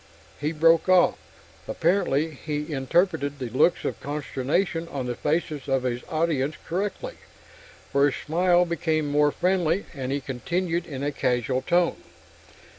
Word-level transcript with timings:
He 0.39 0.51
broke 0.51 0.89
off. 0.89 1.15
Apparently 1.67 2.31
he 2.31 2.73
interpreted 2.73 3.37
the 3.37 3.49
looks 3.49 3.85
of 3.85 3.99
consternation 4.01 4.87
on 4.87 5.05
the 5.05 5.13
faces 5.13 5.67
of 5.67 5.83
his 5.83 6.01
audience 6.09 6.55
correctly, 6.65 7.17
for 7.91 8.07
his 8.09 8.15
smile 8.19 8.65
became 8.65 9.05
more 9.05 9.31
friendly 9.31 9.85
and 9.93 10.11
he 10.11 10.19
continued 10.19 10.87
in 10.87 11.03
a 11.03 11.11
casual 11.11 11.61
tone. 11.61 11.97